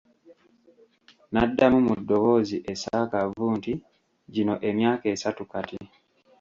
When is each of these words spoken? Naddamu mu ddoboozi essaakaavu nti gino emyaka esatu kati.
Naddamu 1.31 1.79
mu 1.87 1.93
ddoboozi 1.99 2.57
essaakaavu 2.71 3.45
nti 3.57 3.71
gino 4.33 4.53
emyaka 4.69 5.05
esatu 5.15 5.43
kati. 5.51 5.79